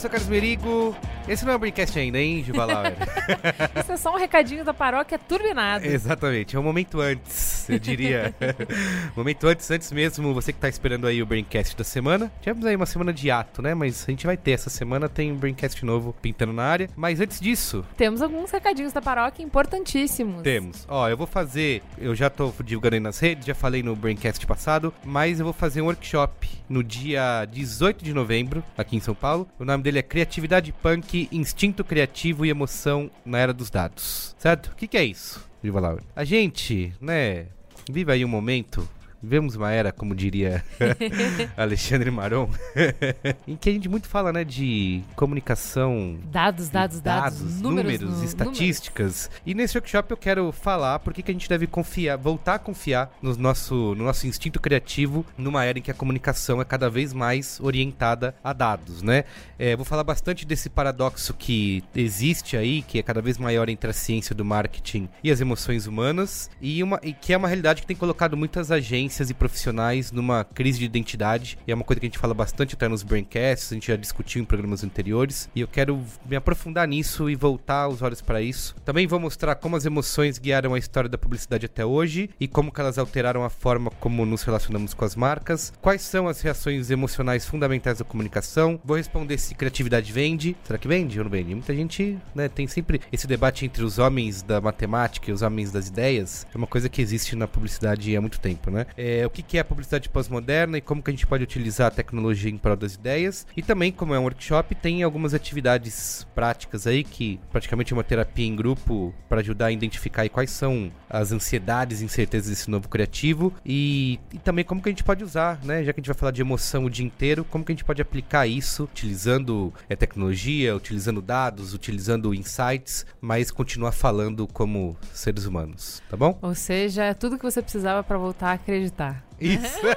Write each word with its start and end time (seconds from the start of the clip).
sou 0.00 0.08
o 0.08 0.10
Carlos 0.10 0.30
Merigo. 0.30 0.96
Esse 1.28 1.44
não 1.44 1.52
é 1.52 1.56
o 1.56 1.58
Braincast 1.58 1.98
ainda, 1.98 2.18
hein, 2.18 2.42
Juvalauer? 2.42 2.94
Isso 3.78 3.92
é 3.92 3.96
só 3.98 4.14
um 4.14 4.18
recadinho 4.18 4.64
da 4.64 4.72
paróquia 4.72 5.18
turbinada. 5.18 5.86
Exatamente, 5.86 6.56
é 6.56 6.58
um 6.58 6.62
momento 6.62 7.00
antes, 7.00 7.59
eu 7.68 7.78
diria. 7.78 8.34
momento 9.16 9.46
antes, 9.46 9.70
antes 9.70 9.90
mesmo, 9.92 10.32
você 10.34 10.52
que 10.52 10.58
tá 10.58 10.68
esperando 10.68 11.06
aí 11.06 11.22
o 11.22 11.26
Braincast 11.26 11.76
da 11.76 11.84
semana. 11.84 12.30
Tivemos 12.40 12.64
aí 12.66 12.76
uma 12.76 12.86
semana 12.86 13.12
de 13.12 13.30
ato, 13.30 13.60
né? 13.62 13.74
Mas 13.74 14.04
a 14.06 14.10
gente 14.10 14.26
vai 14.26 14.36
ter 14.36 14.52
essa 14.52 14.70
semana, 14.70 15.08
tem 15.08 15.32
um 15.32 15.36
Braincast 15.36 15.84
novo 15.84 16.14
pintando 16.20 16.52
na 16.52 16.64
área. 16.64 16.88
Mas 16.96 17.20
antes 17.20 17.40
disso, 17.40 17.84
Temos 17.96 18.22
alguns 18.22 18.50
recadinhos 18.50 18.92
da 18.92 19.02
paróquia 19.02 19.42
importantíssimos. 19.42 20.42
temos. 20.42 20.86
Ó, 20.88 21.08
eu 21.08 21.16
vou 21.16 21.26
fazer, 21.26 21.82
eu 21.98 22.14
já 22.14 22.28
tô 22.30 22.52
divulgando 22.64 22.94
aí 22.94 23.00
nas 23.00 23.18
redes, 23.18 23.46
já 23.46 23.54
falei 23.54 23.82
no 23.82 23.94
Braincast 23.96 24.46
passado, 24.46 24.92
mas 25.04 25.38
eu 25.38 25.44
vou 25.44 25.52
fazer 25.52 25.80
um 25.82 25.86
workshop 25.86 26.48
no 26.68 26.82
dia 26.82 27.44
18 27.46 28.04
de 28.04 28.12
novembro, 28.14 28.62
aqui 28.76 28.96
em 28.96 29.00
São 29.00 29.14
Paulo. 29.14 29.48
O 29.58 29.64
nome 29.64 29.82
dele 29.82 29.98
é 29.98 30.02
Criatividade 30.02 30.72
Punk, 30.72 31.28
Instinto 31.32 31.84
Criativo 31.84 32.44
e 32.44 32.50
Emoção 32.50 33.10
na 33.24 33.38
Era 33.38 33.52
dos 33.52 33.70
Dados. 33.70 34.34
Certo? 34.38 34.68
O 34.72 34.76
que, 34.76 34.86
que 34.86 34.96
é 34.96 35.04
isso, 35.04 35.48
Viva 35.62 35.80
Laura? 35.80 36.02
A 36.14 36.24
gente, 36.24 36.92
né, 37.00 37.46
vive 37.88 38.12
aí 38.12 38.24
um 38.24 38.28
momento 38.28 38.88
Vivemos 39.22 39.54
uma 39.56 39.70
era, 39.70 39.92
como 39.92 40.14
diria 40.14 40.64
Alexandre 41.56 42.10
Maron, 42.10 42.48
em 43.46 43.54
que 43.56 43.68
a 43.68 43.72
gente 43.72 43.88
muito 43.88 44.08
fala, 44.08 44.32
né, 44.32 44.44
de 44.44 45.02
comunicação 45.14 46.18
Dados, 46.30 46.68
dados, 46.68 47.00
dados, 47.00 47.60
números, 47.60 48.00
nu- 48.00 48.24
estatísticas. 48.24 49.30
E 49.44 49.54
nesse 49.54 49.76
workshop 49.76 50.10
eu 50.10 50.16
quero 50.16 50.52
falar 50.52 50.98
por 51.00 51.12
que 51.12 51.30
a 51.30 51.34
gente 51.34 51.48
deve 51.48 51.66
confiar, 51.66 52.16
voltar 52.16 52.54
a 52.54 52.58
confiar 52.58 53.12
no 53.20 53.36
nosso, 53.36 53.94
no 53.94 54.04
nosso 54.04 54.26
instinto 54.26 54.58
criativo 54.60 55.24
numa 55.36 55.64
era 55.64 55.78
em 55.78 55.82
que 55.82 55.90
a 55.90 55.94
comunicação 55.94 56.60
é 56.60 56.64
cada 56.64 56.88
vez 56.88 57.12
mais 57.12 57.58
orientada 57.60 58.34
a 58.42 58.52
dados, 58.52 59.02
né? 59.02 59.24
É, 59.58 59.76
vou 59.76 59.84
falar 59.84 60.04
bastante 60.04 60.46
desse 60.46 60.70
paradoxo 60.70 61.34
que 61.34 61.84
existe 61.94 62.56
aí, 62.56 62.80
que 62.82 62.98
é 62.98 63.02
cada 63.02 63.20
vez 63.20 63.36
maior 63.36 63.68
entre 63.68 63.90
a 63.90 63.92
ciência 63.92 64.34
do 64.34 64.44
marketing 64.44 65.08
e 65.22 65.30
as 65.30 65.40
emoções 65.40 65.86
humanas, 65.86 66.50
e, 66.60 66.82
uma, 66.82 66.98
e 67.02 67.12
que 67.12 67.32
é 67.34 67.36
uma 67.36 67.48
realidade 67.48 67.82
que 67.82 67.86
tem 67.86 67.96
colocado 67.96 68.36
muitas 68.36 68.70
agências 68.70 69.09
e 69.18 69.34
profissionais 69.34 70.12
numa 70.12 70.44
crise 70.44 70.78
de 70.78 70.84
identidade, 70.84 71.58
e 71.66 71.72
é 71.72 71.74
uma 71.74 71.84
coisa 71.84 72.00
que 72.00 72.06
a 72.06 72.08
gente 72.08 72.18
fala 72.18 72.34
bastante 72.34 72.74
até 72.74 72.86
nos 72.86 73.02
braincasts, 73.02 73.72
a 73.72 73.74
gente 73.74 73.88
já 73.88 73.96
discutiu 73.96 74.42
em 74.42 74.44
programas 74.44 74.84
anteriores, 74.84 75.48
e 75.54 75.60
eu 75.60 75.68
quero 75.68 76.02
me 76.28 76.36
aprofundar 76.36 76.86
nisso 76.86 77.28
e 77.28 77.34
voltar 77.34 77.88
os 77.88 78.02
olhos 78.02 78.20
para 78.20 78.40
isso. 78.40 78.74
Também 78.84 79.06
vou 79.06 79.18
mostrar 79.18 79.54
como 79.56 79.76
as 79.76 79.84
emoções 79.84 80.38
guiaram 80.38 80.74
a 80.74 80.78
história 80.78 81.08
da 81.08 81.18
publicidade 81.18 81.66
até 81.66 81.84
hoje 81.84 82.30
e 82.38 82.46
como 82.46 82.72
elas 82.80 82.96
alteraram 82.98 83.44
a 83.44 83.50
forma 83.50 83.90
como 83.90 84.24
nos 84.24 84.42
relacionamos 84.42 84.94
com 84.94 85.04
as 85.04 85.14
marcas, 85.14 85.72
quais 85.82 86.00
são 86.00 86.26
as 86.26 86.40
reações 86.40 86.90
emocionais 86.90 87.44
fundamentais 87.44 87.98
da 87.98 88.04
comunicação. 88.04 88.80
Vou 88.82 88.96
responder 88.96 89.36
se 89.36 89.54
criatividade 89.54 90.12
vende. 90.12 90.56
Será 90.64 90.78
que 90.78 90.88
vende 90.88 91.18
ou 91.18 91.24
não 91.24 91.30
vende? 91.30 91.54
Muita 91.54 91.74
gente, 91.74 92.18
né, 92.34 92.48
tem 92.48 92.66
sempre 92.66 93.00
esse 93.12 93.26
debate 93.26 93.66
entre 93.66 93.84
os 93.84 93.98
homens 93.98 94.42
da 94.42 94.60
matemática 94.60 95.30
e 95.30 95.34
os 95.34 95.42
homens 95.42 95.70
das 95.70 95.88
ideias. 95.88 96.46
É 96.54 96.56
uma 96.56 96.66
coisa 96.66 96.88
que 96.88 97.02
existe 97.02 97.36
na 97.36 97.46
publicidade 97.46 98.16
há 98.16 98.20
muito 98.20 98.40
tempo, 98.40 98.70
né? 98.70 98.86
É, 99.02 99.26
o 99.26 99.30
que 99.30 99.42
que 99.42 99.56
é 99.56 99.62
a 99.62 99.64
publicidade 99.64 100.10
pós-moderna 100.10 100.76
e 100.76 100.80
como 100.82 101.02
que 101.02 101.10
a 101.10 101.14
gente 101.14 101.26
pode 101.26 101.42
utilizar 101.42 101.86
a 101.86 101.90
tecnologia 101.90 102.50
em 102.50 102.58
prol 102.58 102.76
das 102.76 102.96
ideias. 102.96 103.46
E 103.56 103.62
também, 103.62 103.90
como 103.90 104.12
é 104.12 104.18
um 104.18 104.24
workshop, 104.24 104.74
tem 104.74 105.02
algumas 105.02 105.32
atividades 105.32 106.26
práticas 106.34 106.86
aí 106.86 107.02
que 107.02 107.40
praticamente 107.50 107.94
é 107.94 107.96
uma 107.96 108.04
terapia 108.04 108.44
em 108.44 108.54
grupo 108.54 109.14
para 109.26 109.40
ajudar 109.40 109.66
a 109.66 109.72
identificar 109.72 110.28
quais 110.28 110.50
são 110.50 110.92
as 111.08 111.32
ansiedades 111.32 112.02
e 112.02 112.04
incertezas 112.04 112.50
desse 112.50 112.70
novo 112.70 112.90
criativo 112.90 113.54
e, 113.64 114.20
e 114.34 114.38
também 114.38 114.66
como 114.66 114.82
que 114.82 114.90
a 114.90 114.92
gente 114.92 115.02
pode 115.02 115.24
usar, 115.24 115.58
né? 115.64 115.82
Já 115.82 115.94
que 115.94 116.00
a 116.00 116.02
gente 116.02 116.08
vai 116.08 116.16
falar 116.16 116.32
de 116.32 116.42
emoção 116.42 116.84
o 116.84 116.90
dia 116.90 117.06
inteiro, 117.06 117.42
como 117.42 117.64
que 117.64 117.72
a 117.72 117.74
gente 117.74 117.84
pode 117.84 118.02
aplicar 118.02 118.46
isso 118.46 118.84
utilizando 118.84 119.72
é, 119.88 119.96
tecnologia, 119.96 120.76
utilizando 120.76 121.22
dados, 121.22 121.72
utilizando 121.72 122.34
insights, 122.34 123.06
mas 123.18 123.50
continuar 123.50 123.92
falando 123.92 124.46
como 124.46 124.94
seres 125.14 125.46
humanos, 125.46 126.02
tá 126.10 126.18
bom? 126.18 126.38
Ou 126.42 126.54
seja, 126.54 127.14
tudo 127.14 127.38
que 127.38 127.44
você 127.44 127.62
precisava 127.62 128.02
pra 128.02 128.18
voltar 128.18 128.50
a 128.50 128.52
acreditar 128.52 128.89
acreditar. 128.90 129.29
Isso. 129.40 129.80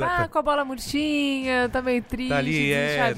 Ah, 0.00 0.28
com 0.28 0.38
a 0.38 0.42
bola 0.42 0.64
murchinha, 0.64 1.68
tá 1.68 1.80
meio 1.82 2.02
triste, 2.02 2.30
Tá 2.30 2.38
ali, 2.38 2.72
é, 2.72 3.14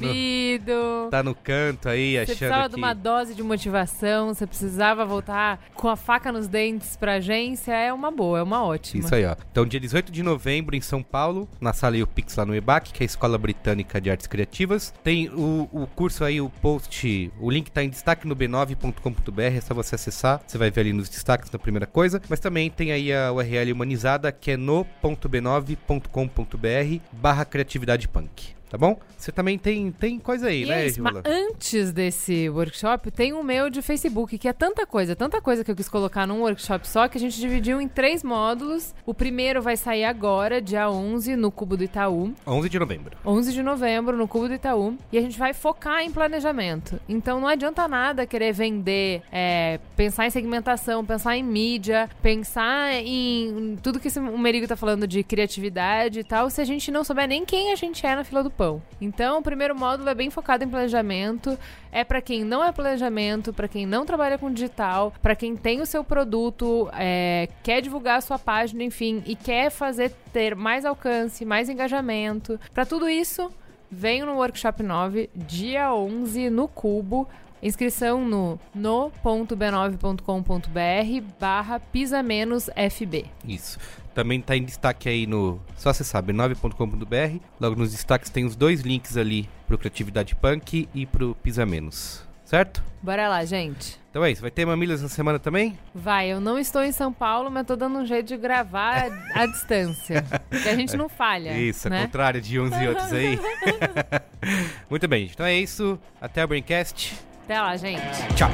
no-. 0.66 1.08
Tá 1.10 1.22
no 1.22 1.34
canto 1.34 1.88
aí, 1.88 2.12
Você 2.12 2.18
achando 2.18 2.36
precisava 2.36 2.64
que... 2.64 2.68
de 2.70 2.76
uma 2.76 2.94
dose 2.94 3.34
de 3.34 3.42
motivação, 3.42 4.34
você 4.34 4.46
precisava 4.46 5.04
voltar 5.04 5.60
com 5.74 5.88
a 5.88 5.96
faca 5.96 6.32
nos 6.32 6.48
dentes 6.48 6.96
pra 6.96 7.14
agência, 7.14 7.72
é 7.72 7.92
uma 7.92 8.10
boa, 8.10 8.40
é 8.40 8.42
uma 8.42 8.64
ótima. 8.64 9.04
Isso 9.04 9.14
aí, 9.14 9.24
ó. 9.24 9.36
Então, 9.50 9.64
dia 9.64 9.80
18 9.80 10.10
de 10.12 10.22
novembro, 10.22 10.76
em 10.76 10.80
São 10.80 11.02
Paulo, 11.02 11.48
na 11.60 11.72
sala 11.72 11.94
Pix 12.06 12.36
lá 12.36 12.44
no 12.44 12.54
EBAC, 12.54 12.92
que 12.92 13.02
é 13.02 13.04
a 13.04 13.06
Escola 13.06 13.38
Britânica 13.38 14.00
de 14.00 14.10
Artes 14.10 14.26
Criativas. 14.26 14.92
Tem 15.02 15.28
o, 15.28 15.68
o 15.72 15.86
curso 15.94 16.24
aí, 16.24 16.40
o 16.40 16.50
post, 16.50 17.32
o 17.38 17.50
link 17.50 17.70
tá 17.70 17.84
em 17.84 17.88
destaque 17.88 18.26
no 18.26 18.34
b9.com.br, 18.34 19.40
é 19.40 19.60
só 19.60 19.74
você 19.74 19.94
acessar, 19.94 20.40
você 20.46 20.58
vai 20.58 20.70
ver 20.70 20.80
ali 20.80 20.92
nos 20.92 21.08
destaques 21.08 21.50
na 21.50 21.58
primeira 21.58 21.86
coisa. 21.86 22.20
Mas 22.28 22.40
também 22.40 22.70
tem 22.70 22.90
aí 22.92 23.12
a 23.12 23.32
URL 23.32 23.74
humanizada, 23.94 24.32
que 24.32 24.52
é 24.52 24.56
no.b9.com.br 24.56 27.00
barra 27.12 27.44
criatividade 27.44 28.08
punk. 28.08 28.54
Tá 28.74 28.78
bom? 28.78 28.98
Você 29.16 29.30
também 29.30 29.56
tem, 29.56 29.92
tem 29.92 30.18
coisa 30.18 30.48
aí, 30.48 30.64
E 30.64 30.66
né, 30.66 30.82
é 30.82 30.86
isso, 30.86 31.00
mas 31.00 31.14
antes 31.24 31.92
desse 31.92 32.50
workshop, 32.50 33.08
tem 33.12 33.32
o 33.32 33.40
meu 33.40 33.70
de 33.70 33.80
Facebook, 33.80 34.36
que 34.36 34.48
é 34.48 34.52
tanta 34.52 34.84
coisa, 34.84 35.14
tanta 35.14 35.40
coisa 35.40 35.62
que 35.62 35.70
eu 35.70 35.76
quis 35.76 35.88
colocar 35.88 36.26
num 36.26 36.40
workshop 36.40 36.88
só, 36.88 37.06
que 37.06 37.16
a 37.16 37.20
gente 37.20 37.38
dividiu 37.38 37.80
em 37.80 37.86
três 37.86 38.24
módulos. 38.24 38.92
O 39.06 39.14
primeiro 39.14 39.62
vai 39.62 39.76
sair 39.76 40.04
agora, 40.04 40.60
dia 40.60 40.90
11, 40.90 41.36
no 41.36 41.52
Cubo 41.52 41.76
do 41.76 41.84
Itaú. 41.84 42.34
11 42.44 42.68
de 42.68 42.76
novembro. 42.76 43.16
11 43.24 43.52
de 43.52 43.62
novembro, 43.62 44.16
no 44.16 44.26
Cubo 44.26 44.48
do 44.48 44.54
Itaú. 44.54 44.98
E 45.12 45.18
a 45.18 45.20
gente 45.20 45.38
vai 45.38 45.54
focar 45.54 46.02
em 46.02 46.10
planejamento. 46.10 46.98
Então 47.08 47.40
não 47.40 47.46
adianta 47.46 47.86
nada 47.86 48.26
querer 48.26 48.52
vender, 48.52 49.22
é, 49.30 49.78
pensar 49.94 50.26
em 50.26 50.30
segmentação, 50.30 51.04
pensar 51.04 51.36
em 51.36 51.44
mídia, 51.44 52.10
pensar 52.20 52.92
em 52.92 53.78
tudo 53.80 54.00
que 54.00 54.08
esse, 54.08 54.18
o 54.18 54.36
Merigo 54.36 54.66
tá 54.66 54.74
falando 54.74 55.06
de 55.06 55.22
criatividade 55.22 56.18
e 56.18 56.24
tal, 56.24 56.50
se 56.50 56.60
a 56.60 56.64
gente 56.64 56.90
não 56.90 57.04
souber 57.04 57.28
nem 57.28 57.44
quem 57.44 57.70
a 57.70 57.76
gente 57.76 58.04
é 58.04 58.16
na 58.16 58.24
fila 58.24 58.42
do 58.42 58.50
pão. 58.50 58.63
Então 59.00 59.38
o 59.38 59.42
primeiro 59.42 59.74
módulo 59.74 60.08
é 60.08 60.14
bem 60.14 60.30
focado 60.30 60.64
em 60.64 60.68
planejamento. 60.68 61.58
É 61.92 62.02
pra 62.02 62.20
quem 62.20 62.44
não 62.44 62.62
é 62.64 62.72
planejamento, 62.72 63.52
pra 63.52 63.68
quem 63.68 63.86
não 63.86 64.04
trabalha 64.04 64.38
com 64.38 64.50
digital, 64.50 65.12
pra 65.22 65.36
quem 65.36 65.56
tem 65.56 65.80
o 65.80 65.86
seu 65.86 66.02
produto, 66.02 66.88
é, 66.92 67.48
quer 67.62 67.80
divulgar 67.80 68.18
a 68.18 68.20
sua 68.20 68.38
página, 68.38 68.82
enfim, 68.82 69.22
e 69.26 69.36
quer 69.36 69.70
fazer 69.70 70.12
ter 70.32 70.54
mais 70.56 70.84
alcance, 70.84 71.44
mais 71.44 71.68
engajamento. 71.68 72.58
Pra 72.72 72.84
tudo 72.84 73.08
isso, 73.08 73.50
venho 73.90 74.26
no 74.26 74.34
Workshop 74.34 74.82
9, 74.82 75.30
dia 75.34 75.94
11, 75.94 76.50
no 76.50 76.66
Cubo. 76.66 77.28
Inscrição 77.64 78.28
no 78.28 78.60
no.b9.com.br 78.74 81.26
barra 81.40 81.80
pisa 81.80 82.22
menos 82.22 82.68
FB. 82.90 83.24
Isso. 83.48 83.78
Também 84.14 84.38
tá 84.38 84.54
em 84.54 84.62
destaque 84.62 85.08
aí 85.08 85.26
no. 85.26 85.58
Só 85.74 85.90
você 85.90 86.04
sabe, 86.04 86.34
9.com.br. 86.34 87.38
Logo 87.58 87.74
nos 87.74 87.92
destaques 87.92 88.28
tem 88.28 88.44
os 88.44 88.54
dois 88.54 88.82
links 88.82 89.16
ali 89.16 89.48
pro 89.66 89.78
Criatividade 89.78 90.36
Punk 90.36 90.86
e 90.94 91.06
pro 91.06 91.34
Pisa 91.36 91.64
Menos. 91.64 92.22
Certo? 92.44 92.84
Bora 93.02 93.28
lá, 93.28 93.42
gente. 93.46 93.98
Então 94.10 94.22
é 94.22 94.30
isso. 94.30 94.42
Vai 94.42 94.50
ter 94.50 94.66
mamilas 94.66 95.00
na 95.00 95.08
semana 95.08 95.38
também? 95.38 95.78
Vai, 95.94 96.30
eu 96.30 96.42
não 96.42 96.58
estou 96.58 96.84
em 96.84 96.92
São 96.92 97.10
Paulo, 97.12 97.50
mas 97.50 97.66
tô 97.66 97.74
dando 97.74 97.98
um 97.98 98.04
jeito 98.04 98.28
de 98.28 98.36
gravar 98.36 99.06
à 99.34 99.46
distância. 99.46 100.22
Que 100.50 100.68
a 100.68 100.76
gente 100.76 100.94
não 100.98 101.08
falha. 101.08 101.58
isso, 101.58 101.88
ao 101.88 101.92
né? 101.92 102.04
contrário 102.04 102.42
de 102.42 102.60
uns 102.60 102.76
e 102.76 102.86
outros 102.86 103.10
aí. 103.10 103.40
Muito 104.90 105.08
bem, 105.08 105.22
gente. 105.22 105.32
Então 105.32 105.46
é 105.46 105.58
isso. 105.58 105.98
Até 106.20 106.44
o 106.44 106.48
Braincast. 106.48 107.14
Até 107.44 107.60
lá, 107.60 107.76
gente. 107.76 108.00
Tchau. 108.34 108.48